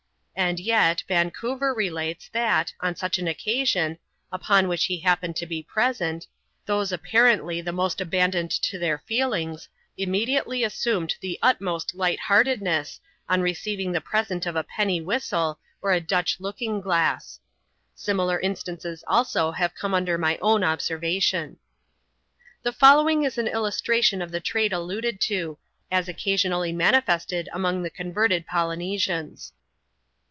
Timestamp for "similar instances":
17.93-19.03